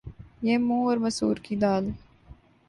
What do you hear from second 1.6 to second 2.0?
دال